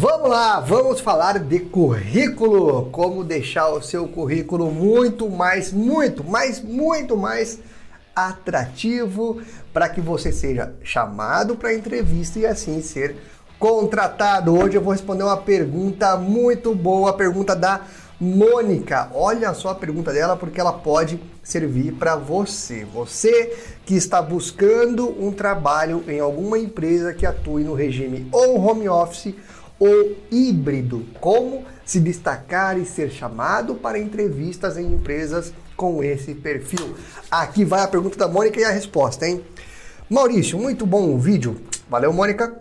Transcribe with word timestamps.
Vamos 0.00 0.30
lá, 0.30 0.60
vamos 0.60 1.00
falar 1.00 1.40
de 1.40 1.58
currículo. 1.58 2.88
Como 2.92 3.24
deixar 3.24 3.68
o 3.70 3.82
seu 3.82 4.06
currículo 4.06 4.70
muito 4.70 5.28
mais, 5.28 5.72
muito 5.72 6.22
mais, 6.22 6.62
muito 6.62 7.16
mais 7.16 7.58
atrativo 8.14 9.42
para 9.72 9.88
que 9.88 10.00
você 10.00 10.30
seja 10.30 10.72
chamado 10.84 11.56
para 11.56 11.74
entrevista 11.74 12.38
e 12.38 12.46
assim 12.46 12.80
ser 12.80 13.16
contratado. 13.58 14.56
Hoje 14.56 14.76
eu 14.76 14.80
vou 14.80 14.92
responder 14.92 15.24
uma 15.24 15.36
pergunta 15.36 16.16
muito 16.16 16.76
boa, 16.76 17.10
a 17.10 17.14
pergunta 17.14 17.56
da 17.56 17.80
Mônica. 18.20 19.10
Olha 19.12 19.52
só 19.52 19.70
a 19.70 19.74
pergunta 19.74 20.12
dela 20.12 20.36
porque 20.36 20.60
ela 20.60 20.72
pode 20.72 21.20
servir 21.42 21.94
para 21.94 22.14
você. 22.14 22.84
Você 22.84 23.52
que 23.84 23.96
está 23.96 24.22
buscando 24.22 25.08
um 25.20 25.32
trabalho 25.32 26.04
em 26.06 26.20
alguma 26.20 26.56
empresa 26.56 27.12
que 27.12 27.26
atue 27.26 27.64
no 27.64 27.74
regime 27.74 28.28
ou 28.30 28.60
home 28.60 28.88
office 28.88 29.34
ou 29.78 30.16
híbrido. 30.30 31.06
Como 31.20 31.64
se 31.84 32.00
destacar 32.00 32.78
e 32.78 32.84
ser 32.84 33.10
chamado 33.10 33.74
para 33.74 33.98
entrevistas 33.98 34.76
em 34.76 34.92
empresas 34.92 35.52
com 35.76 36.02
esse 36.02 36.34
perfil? 36.34 36.96
Aqui 37.30 37.64
vai 37.64 37.82
a 37.82 37.88
pergunta 37.88 38.18
da 38.18 38.28
Mônica 38.28 38.60
e 38.60 38.64
a 38.64 38.70
resposta, 38.70 39.26
hein? 39.26 39.44
Maurício, 40.10 40.58
muito 40.58 40.86
bom 40.86 41.10
o 41.14 41.18
vídeo. 41.18 41.60
Valeu, 41.88 42.12
Mônica. 42.12 42.60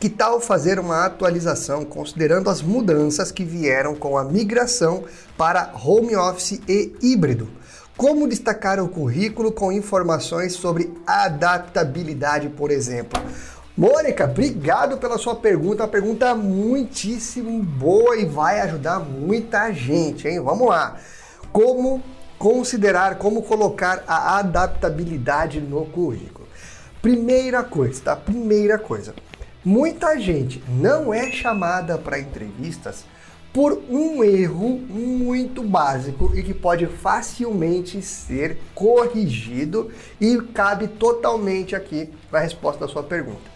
Que 0.00 0.08
tal 0.08 0.40
fazer 0.40 0.80
uma 0.80 1.04
atualização 1.04 1.84
considerando 1.84 2.50
as 2.50 2.60
mudanças 2.60 3.30
que 3.30 3.44
vieram 3.44 3.94
com 3.94 4.18
a 4.18 4.24
migração 4.24 5.04
para 5.38 5.72
home 5.84 6.16
office 6.16 6.60
e 6.68 6.92
híbrido? 7.00 7.48
Como 7.96 8.26
destacar 8.26 8.80
o 8.80 8.88
currículo 8.88 9.52
com 9.52 9.70
informações 9.70 10.54
sobre 10.54 10.92
adaptabilidade, 11.06 12.48
por 12.48 12.72
exemplo? 12.72 13.22
Mônica, 13.74 14.24
obrigado 14.24 14.98
pela 14.98 15.16
sua 15.16 15.34
pergunta, 15.34 15.84
uma 15.84 15.88
pergunta 15.88 16.34
muitíssimo 16.34 17.62
boa 17.62 18.18
e 18.18 18.26
vai 18.26 18.60
ajudar 18.60 19.00
muita 19.00 19.72
gente, 19.72 20.28
hein? 20.28 20.40
Vamos 20.40 20.68
lá. 20.68 20.98
Como 21.50 22.02
considerar, 22.38 23.16
como 23.16 23.42
colocar 23.42 24.04
a 24.06 24.36
adaptabilidade 24.36 25.58
no 25.58 25.86
currículo? 25.86 26.46
Primeira 27.00 27.62
coisa, 27.62 28.02
tá? 28.02 28.14
Primeira 28.14 28.78
coisa. 28.78 29.14
Muita 29.64 30.20
gente 30.20 30.62
não 30.68 31.14
é 31.14 31.32
chamada 31.32 31.96
para 31.96 32.18
entrevistas 32.18 33.06
por 33.54 33.82
um 33.88 34.22
erro 34.22 34.68
muito 34.68 35.62
básico 35.62 36.30
e 36.34 36.42
que 36.42 36.52
pode 36.52 36.86
facilmente 36.86 38.02
ser 38.02 38.58
corrigido 38.74 39.90
e 40.20 40.36
cabe 40.52 40.88
totalmente 40.88 41.74
aqui 41.74 42.10
na 42.30 42.40
resposta 42.40 42.86
da 42.86 42.92
sua 42.92 43.02
pergunta 43.02 43.51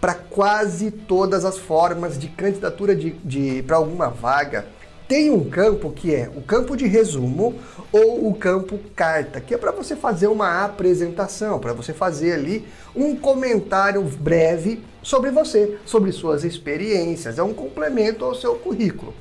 para 0.00 0.14
quase 0.14 0.90
todas 0.90 1.44
as 1.44 1.58
formas 1.58 2.18
de 2.18 2.28
candidatura 2.28 2.96
de, 2.96 3.10
de 3.10 3.62
para 3.64 3.76
alguma 3.76 4.08
vaga, 4.08 4.66
tem 5.06 5.28
um 5.30 5.50
campo 5.50 5.90
que 5.90 6.14
é 6.14 6.30
o 6.36 6.40
campo 6.40 6.76
de 6.76 6.86
resumo 6.86 7.56
ou 7.92 8.28
o 8.28 8.34
campo 8.34 8.78
carta, 8.94 9.40
que 9.40 9.52
é 9.52 9.58
para 9.58 9.72
você 9.72 9.96
fazer 9.96 10.28
uma 10.28 10.64
apresentação, 10.64 11.58
para 11.58 11.72
você 11.72 11.92
fazer 11.92 12.32
ali 12.32 12.64
um 12.94 13.16
comentário 13.16 14.00
breve 14.02 14.80
sobre 15.02 15.32
você, 15.32 15.76
sobre 15.84 16.12
suas 16.12 16.44
experiências, 16.44 17.38
é 17.38 17.42
um 17.42 17.52
complemento 17.52 18.24
ao 18.24 18.36
seu 18.36 18.54
currículo. 18.54 19.12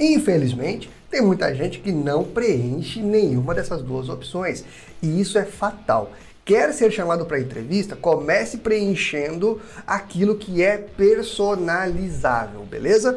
Infelizmente, 0.00 0.88
tem 1.10 1.20
muita 1.20 1.54
gente 1.54 1.80
que 1.80 1.92
não 1.92 2.24
preenche 2.24 3.02
nenhuma 3.02 3.54
dessas 3.54 3.82
duas 3.82 4.08
opções, 4.08 4.64
e 5.02 5.20
isso 5.20 5.38
é 5.38 5.44
fatal 5.44 6.12
quer 6.50 6.72
ser 6.72 6.90
chamado 6.90 7.26
para 7.26 7.38
entrevista, 7.38 7.94
comece 7.94 8.58
preenchendo 8.58 9.60
aquilo 9.86 10.34
que 10.34 10.64
é 10.64 10.78
personalizável, 10.78 12.62
beleza? 12.62 13.16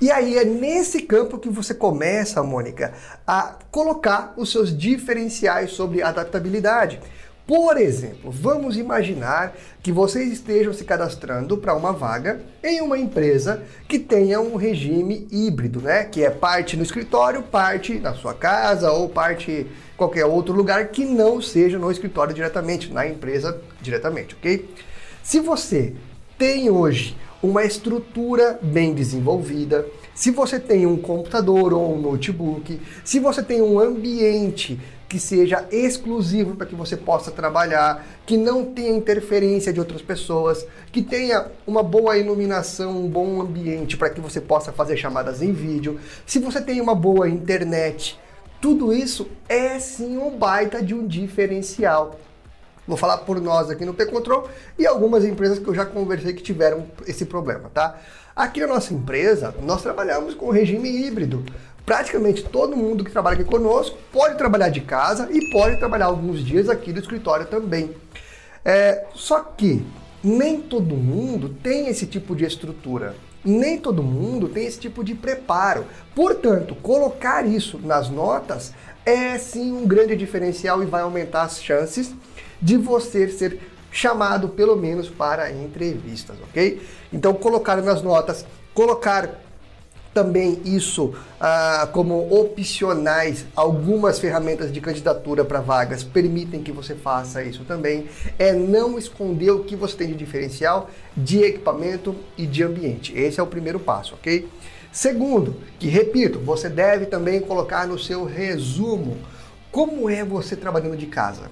E 0.00 0.10
aí 0.10 0.36
é 0.36 0.44
nesse 0.44 1.02
campo 1.02 1.38
que 1.38 1.48
você 1.48 1.74
começa, 1.74 2.42
Mônica, 2.42 2.92
a 3.24 3.54
colocar 3.70 4.34
os 4.36 4.50
seus 4.50 4.76
diferenciais 4.76 5.70
sobre 5.70 6.02
adaptabilidade. 6.02 6.98
Por 7.46 7.76
exemplo, 7.76 8.30
vamos 8.30 8.76
imaginar 8.76 9.56
que 9.82 9.90
vocês 9.90 10.32
estejam 10.32 10.72
se 10.72 10.84
cadastrando 10.84 11.58
para 11.58 11.74
uma 11.74 11.92
vaga 11.92 12.40
em 12.62 12.80
uma 12.80 12.96
empresa 12.96 13.62
que 13.88 13.98
tenha 13.98 14.40
um 14.40 14.54
regime 14.54 15.26
híbrido, 15.30 15.80
né? 15.80 16.04
Que 16.04 16.24
é 16.24 16.30
parte 16.30 16.76
no 16.76 16.84
escritório, 16.84 17.42
parte 17.42 17.98
na 17.98 18.14
sua 18.14 18.32
casa 18.32 18.92
ou 18.92 19.08
parte 19.08 19.66
qualquer 19.96 20.24
outro 20.24 20.54
lugar 20.54 20.88
que 20.88 21.04
não 21.04 21.42
seja 21.42 21.78
no 21.78 21.90
escritório 21.90 22.32
diretamente, 22.32 22.92
na 22.92 23.06
empresa 23.06 23.60
diretamente, 23.80 24.36
ok? 24.36 24.68
Se 25.22 25.40
você 25.40 25.94
tem 26.38 26.70
hoje 26.70 27.16
uma 27.42 27.64
estrutura 27.64 28.58
bem 28.62 28.94
desenvolvida, 28.94 29.84
se 30.14 30.30
você 30.30 30.60
tem 30.60 30.86
um 30.86 30.96
computador 30.96 31.72
ou 31.72 31.94
um 31.94 32.00
notebook, 32.00 32.80
se 33.04 33.18
você 33.18 33.42
tem 33.42 33.60
um 33.60 33.80
ambiente 33.80 34.78
que 35.12 35.20
seja 35.20 35.68
exclusivo 35.70 36.56
para 36.56 36.66
que 36.66 36.74
você 36.74 36.96
possa 36.96 37.30
trabalhar, 37.30 38.02
que 38.24 38.34
não 38.34 38.64
tenha 38.64 38.96
interferência 38.96 39.70
de 39.70 39.78
outras 39.78 40.00
pessoas, 40.00 40.66
que 40.90 41.02
tenha 41.02 41.48
uma 41.66 41.82
boa 41.82 42.16
iluminação, 42.16 42.96
um 42.96 43.10
bom 43.10 43.42
ambiente 43.42 43.98
para 43.98 44.08
que 44.08 44.22
você 44.22 44.40
possa 44.40 44.72
fazer 44.72 44.96
chamadas 44.96 45.42
em 45.42 45.52
vídeo, 45.52 46.00
se 46.24 46.38
você 46.38 46.62
tem 46.62 46.80
uma 46.80 46.94
boa 46.94 47.28
internet, 47.28 48.18
tudo 48.58 48.90
isso 48.90 49.28
é 49.46 49.78
sim 49.78 50.16
um 50.16 50.30
baita 50.30 50.82
de 50.82 50.94
um 50.94 51.06
diferencial. 51.06 52.18
Vou 52.86 52.96
falar 52.96 53.18
por 53.18 53.40
nós 53.40 53.70
aqui 53.70 53.84
no 53.84 53.94
P-Control 53.94 54.48
e 54.78 54.86
algumas 54.86 55.24
empresas 55.24 55.58
que 55.58 55.68
eu 55.68 55.74
já 55.74 55.86
conversei 55.86 56.32
que 56.32 56.42
tiveram 56.42 56.86
esse 57.06 57.24
problema, 57.24 57.70
tá? 57.72 57.98
Aqui 58.34 58.60
na 58.60 58.66
nossa 58.66 58.92
empresa, 58.92 59.54
nós 59.62 59.82
trabalhamos 59.82 60.34
com 60.34 60.50
regime 60.50 60.88
híbrido 60.88 61.44
praticamente 61.84 62.44
todo 62.44 62.76
mundo 62.76 63.04
que 63.04 63.10
trabalha 63.10 63.34
aqui 63.34 63.44
conosco 63.44 63.98
pode 64.12 64.36
trabalhar 64.36 64.68
de 64.68 64.80
casa 64.80 65.28
e 65.30 65.50
pode 65.50 65.76
trabalhar 65.78 66.06
alguns 66.06 66.44
dias 66.44 66.68
aqui 66.68 66.92
do 66.92 67.00
escritório 67.00 67.46
também. 67.46 67.90
É, 68.64 69.04
só 69.14 69.40
que 69.40 69.84
nem 70.22 70.60
todo 70.60 70.94
mundo 70.94 71.48
tem 71.62 71.88
esse 71.88 72.06
tipo 72.06 72.34
de 72.34 72.44
estrutura. 72.44 73.14
Nem 73.44 73.76
todo 73.76 74.04
mundo 74.04 74.48
tem 74.48 74.66
esse 74.66 74.78
tipo 74.78 75.02
de 75.02 75.14
preparo. 75.14 75.84
Portanto, 76.14 76.76
colocar 76.76 77.44
isso 77.44 77.78
nas 77.82 78.08
notas 78.08 78.72
é 79.04 79.36
sim 79.36 79.72
um 79.72 79.84
grande 79.84 80.14
diferencial 80.14 80.80
e 80.80 80.86
vai 80.86 81.02
aumentar 81.02 81.42
as 81.42 81.60
chances 81.60 82.14
de 82.62 82.76
você 82.76 83.28
ser 83.28 83.58
chamado 83.90 84.48
pelo 84.48 84.76
menos 84.76 85.10
para 85.10 85.52
entrevistas, 85.52 86.36
ok? 86.48 86.80
Então, 87.12 87.34
colocar 87.34 87.76
nas 87.82 88.02
notas, 88.02 88.46
colocar 88.72 89.42
também 90.14 90.60
isso 90.64 91.14
ah, 91.40 91.88
como 91.92 92.32
opcionais. 92.32 93.46
Algumas 93.56 94.18
ferramentas 94.18 94.72
de 94.72 94.80
candidatura 94.80 95.44
para 95.44 95.60
vagas 95.60 96.04
permitem 96.04 96.62
que 96.62 96.72
você 96.72 96.94
faça 96.94 97.42
isso 97.42 97.64
também. 97.64 98.06
É 98.38 98.52
não 98.52 98.98
esconder 98.98 99.50
o 99.50 99.64
que 99.64 99.74
você 99.74 99.96
tem 99.96 100.08
de 100.08 100.14
diferencial 100.14 100.90
de 101.16 101.42
equipamento 101.42 102.14
e 102.36 102.46
de 102.46 102.62
ambiente. 102.62 103.16
Esse 103.16 103.40
é 103.40 103.42
o 103.42 103.46
primeiro 103.46 103.80
passo, 103.80 104.14
ok? 104.14 104.48
Segundo, 104.92 105.56
que 105.78 105.88
repito, 105.88 106.38
você 106.38 106.68
deve 106.68 107.06
também 107.06 107.40
colocar 107.40 107.86
no 107.86 107.98
seu 107.98 108.24
resumo 108.24 109.16
como 109.70 110.10
é 110.10 110.22
você 110.22 110.54
trabalhando 110.54 110.98
de 110.98 111.06
casa. 111.06 111.50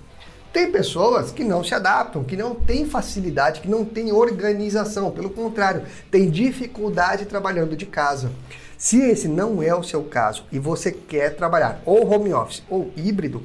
Tem 0.52 0.72
pessoas 0.72 1.30
que 1.30 1.44
não 1.44 1.62
se 1.62 1.72
adaptam, 1.74 2.24
que 2.24 2.36
não 2.36 2.56
têm 2.56 2.84
facilidade, 2.84 3.60
que 3.60 3.68
não 3.68 3.84
têm 3.84 4.12
organização, 4.12 5.08
pelo 5.12 5.30
contrário, 5.30 5.82
tem 6.10 6.28
dificuldade 6.28 7.24
trabalhando 7.26 7.76
de 7.76 7.86
casa. 7.86 8.32
Se 8.76 9.00
esse 9.00 9.28
não 9.28 9.62
é 9.62 9.72
o 9.72 9.84
seu 9.84 10.02
caso 10.02 10.44
e 10.50 10.58
você 10.58 10.90
quer 10.90 11.36
trabalhar 11.36 11.80
ou 11.86 12.04
home 12.04 12.34
office 12.34 12.64
ou 12.68 12.90
híbrido, 12.96 13.44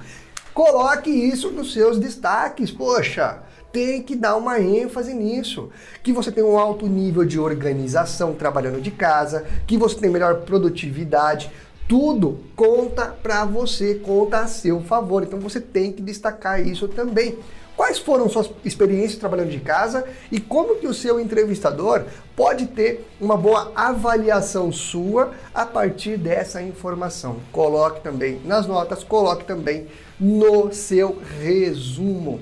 coloque 0.51 1.11
isso 1.11 1.51
nos 1.51 1.73
seus 1.73 1.99
destaques. 1.99 2.71
Poxa, 2.71 3.37
tem 3.71 4.01
que 4.01 4.15
dar 4.15 4.35
uma 4.35 4.59
ênfase 4.59 5.13
nisso. 5.13 5.69
Que 6.01 6.11
você 6.11 6.31
tem 6.31 6.43
um 6.43 6.57
alto 6.57 6.87
nível 6.87 7.23
de 7.23 7.39
organização 7.39 8.33
trabalhando 8.33 8.81
de 8.81 8.89
casa, 8.89 9.45
que 9.67 9.77
você 9.77 9.95
tem 9.97 10.09
melhor 10.09 10.41
produtividade 10.41 11.51
tudo 11.87 12.39
conta 12.55 13.05
para 13.05 13.45
você, 13.45 13.95
conta 13.95 14.39
a 14.39 14.47
seu 14.47 14.81
favor. 14.81 15.23
Então 15.23 15.39
você 15.39 15.59
tem 15.61 15.91
que 15.91 16.01
destacar 16.01 16.65
isso 16.65 16.87
também. 16.87 17.37
Quais 17.75 17.99
foram 17.99 18.29
suas 18.29 18.49
experiências 18.63 19.19
trabalhando 19.19 19.49
de 19.49 19.59
casa 19.59 20.05
e 20.31 20.39
como 20.39 20.77
que 20.77 20.87
o 20.87 20.93
seu 20.93 21.19
entrevistador 21.19 22.05
pode 22.33 22.67
ter 22.67 23.05
uma 23.19 23.35
boa 23.35 23.73
avaliação 23.75 24.71
sua 24.71 25.31
a 25.53 25.65
partir 25.65 26.17
dessa 26.17 26.61
informação? 26.61 27.37
Coloque 27.51 28.01
também 28.01 28.39
nas 28.45 28.65
notas, 28.65 29.03
coloque 29.03 29.43
também 29.43 29.87
no 30.17 30.71
seu 30.71 31.19
resumo. 31.41 32.39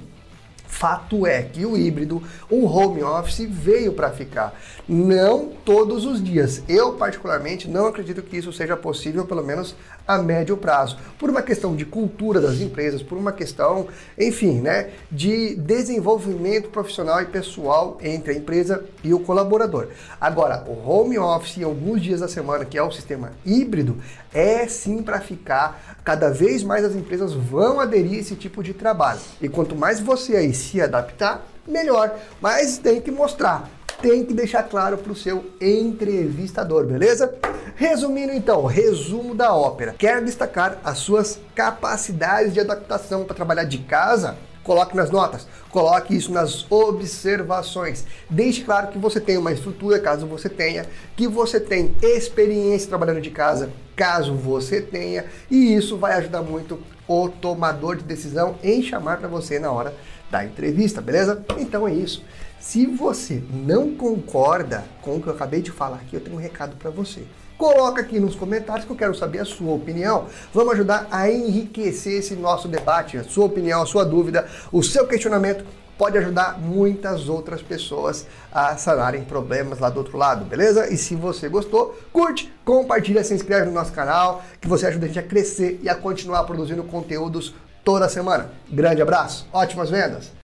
Fato 0.83 1.25
é 1.25 1.41
que 1.41 1.65
o 1.65 1.77
híbrido, 1.77 2.21
o 2.50 2.65
home 2.65 3.01
office 3.03 3.47
veio 3.50 3.94
para 3.94 4.12
ficar. 4.12 4.53
Não 4.85 5.47
todos 5.63 6.06
os 6.06 6.21
dias. 6.21 6.62
Eu, 6.68 6.95
particularmente, 6.95 7.69
não 7.69 7.88
acredito 7.88 8.21
que 8.21 8.35
isso 8.35 8.51
seja 8.51 8.75
possível, 8.75 9.24
pelo 9.24 9.45
menos 9.45 9.77
a 10.06 10.18
médio 10.18 10.57
prazo. 10.57 10.97
Por 11.18 11.30
uma 11.30 11.41
questão 11.41 11.74
de 11.74 11.85
cultura 11.85 12.41
das 12.41 12.59
empresas, 12.59 13.01
por 13.01 13.18
uma 13.18 13.31
questão, 13.31 13.88
enfim, 14.19 14.59
né, 14.59 14.89
de 15.09 15.56
desenvolvimento 15.56 16.68
profissional 16.68 17.21
e 17.21 17.25
pessoal 17.27 17.97
entre 18.01 18.33
a 18.33 18.36
empresa 18.36 18.83
e 19.01 19.13
o 19.13 19.19
colaborador. 19.19 19.88
Agora, 20.19 20.65
o 20.68 20.89
home 20.89 21.18
office 21.18 21.57
em 21.57 21.63
alguns 21.63 22.01
dias 22.01 22.19
da 22.19 22.27
semana, 22.27 22.65
que 22.65 22.77
é 22.77 22.83
o 22.83 22.91
sistema 22.91 23.31
híbrido, 23.45 23.97
é 24.33 24.68
sim 24.68 25.01
para 25.01 25.21
ficar. 25.21 25.97
Cada 26.03 26.29
vez 26.29 26.63
mais 26.63 26.83
as 26.83 26.95
empresas 26.95 27.33
vão 27.33 27.79
aderir 27.79 28.18
a 28.18 28.19
esse 28.19 28.36
tipo 28.36 28.62
de 28.62 28.74
trabalho. 28.74 29.21
E 29.41 29.47
quanto 29.47 29.75
mais 29.75 30.01
você 30.01 30.36
aí 30.36 30.53
se 30.74 30.81
adaptar, 30.81 31.46
melhor. 31.68 32.16
Mas 32.42 32.80
tem 32.80 33.00
que 33.00 33.12
mostrar, 33.12 33.70
tem 34.02 34.25
que 34.25 34.34
deixar 34.34 34.64
claro 34.64 34.98
para 34.98 35.12
o 35.12 35.16
seu 35.16 35.46
entrevistador, 35.62 36.86
beleza? 36.86 37.36
Resumindo 37.75 38.34
então, 38.34 38.66
resumo 38.66 39.36
da 39.36 39.54
ópera. 39.54 39.94
Quer 39.98 40.24
destacar 40.24 40.80
as 40.84 40.98
suas 40.98 41.40
capacidades 41.54 42.54
de 42.54 42.60
adaptação 42.60 43.24
para 43.24 43.36
trabalhar 43.36 43.66
de 43.66 43.78
casa? 43.80 44.36
Coloque 44.63 44.95
nas 44.95 45.10
notas, 45.12 45.45
coloque 45.69 46.15
isso 46.15 46.31
nas 46.31 46.65
observações. 46.71 48.06
Deixe 48.30 48.63
claro 48.63 48.88
que 48.88 48.98
você 48.98 49.19
tem 49.19 49.38
uma 49.38 49.51
estrutura, 49.51 50.00
caso 50.00 50.25
você 50.25 50.48
tenha, 50.48 50.86
que 51.15 51.27
você 51.27 51.60
tem 51.60 51.94
experiência 52.01 52.88
trabalhando 52.88 53.19
de 53.19 53.30
casa, 53.30 53.69
caso 53.95 54.33
você 54.33 54.81
tenha, 54.81 55.25
e 55.51 55.75
isso 55.75 55.98
vai 55.98 56.13
ajudar 56.13 56.42
muito 56.42 56.80
o 57.07 57.27
tomador 57.27 57.98
de 57.98 58.04
decisão 58.04 58.56
em 58.63 58.81
chamar 58.81 59.18
para 59.18 59.27
você 59.27 59.60
na 59.60 59.71
hora 59.71 59.94
da 60.31 60.45
entrevista, 60.45 61.01
beleza? 61.01 61.44
Então 61.57 61.88
é 61.88 61.94
isso. 61.94 62.24
Se 62.60 62.86
você 62.86 63.44
não 63.51 63.94
concorda 63.94 64.86
com 65.01 65.18
o 65.18 65.21
que 65.21 65.27
eu 65.27 65.33
acabei 65.33 65.62
de 65.62 65.69
falar 65.69 65.98
aqui, 65.98 66.15
eu 66.15 66.21
tenho 66.21 66.38
um 66.38 66.39
recado 66.39 66.77
para 66.77 66.89
você. 66.89 67.24
Coloca 67.57 68.01
aqui 68.01 68.19
nos 68.19 68.35
comentários 68.35 68.85
que 68.85 68.91
eu 68.91 68.95
quero 68.95 69.15
saber 69.15 69.39
a 69.39 69.45
sua 69.45 69.73
opinião. 69.73 70.25
Vamos 70.53 70.73
ajudar 70.73 71.07
a 71.11 71.29
enriquecer 71.29 72.19
esse 72.19 72.35
nosso 72.35 72.67
debate, 72.67 73.17
a 73.17 73.23
sua 73.23 73.45
opinião, 73.45 73.81
a 73.81 73.85
sua 73.85 74.03
dúvida, 74.03 74.47
o 74.71 74.81
seu 74.83 75.07
questionamento 75.07 75.63
pode 75.97 76.17
ajudar 76.17 76.59
muitas 76.59 77.29
outras 77.29 77.61
pessoas 77.61 78.25
a 78.51 78.75
sanarem 78.75 79.23
problemas 79.23 79.79
lá 79.79 79.89
do 79.89 80.00
outro 80.00 80.17
lado, 80.17 80.44
beleza? 80.44 80.91
E 80.91 80.97
se 80.97 81.15
você 81.15 81.47
gostou, 81.47 81.97
curte, 82.11 82.51
compartilha, 82.65 83.23
se 83.23 83.33
inscreve 83.33 83.67
no 83.67 83.71
nosso 83.71 83.94
canal, 83.94 84.44
que 84.59 84.67
você 84.67 84.88
ajuda 84.88 85.05
a 85.05 85.07
gente 85.07 85.19
a 85.19 85.23
crescer 85.23 85.79
e 85.81 85.88
a 85.88 85.95
continuar 85.95 86.44
produzindo 86.45 86.83
conteúdos 86.83 87.53
toda 87.83 88.09
semana. 88.09 88.51
Grande 88.69 89.01
abraço, 89.01 89.47
ótimas 89.53 89.89
vendas! 89.89 90.33